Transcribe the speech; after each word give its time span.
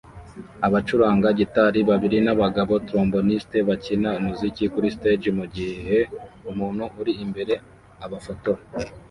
Abacuranga 0.67 1.27
gitari 1.39 1.79
babiri 1.89 2.17
nabagabo 2.25 2.73
tromboniste 2.87 3.57
bakina 3.69 4.09
umuziki 4.19 4.63
kuri 4.73 4.87
stage 4.95 5.29
mugihe 5.39 5.97
umuntu 6.51 6.83
uri 6.99 7.11
imbere 7.23 7.53
abafotora 8.05 8.61